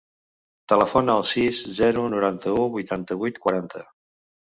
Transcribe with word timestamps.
Telefona 0.71 1.17
al 1.19 1.25
sis, 1.31 1.59
zero, 1.79 2.05
noranta-u, 2.13 2.63
vuitanta-vuit, 2.77 3.39
quaranta. 3.45 3.83